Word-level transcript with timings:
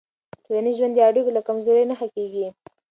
ټولنیز 0.45 0.75
ژوند 0.79 0.93
د 0.95 0.99
اړیکو 1.09 1.35
له 1.37 1.41
کمزورۍ 1.47 1.83
نه 1.89 1.95
ښه 1.99 2.07
کېږي. 2.15 2.47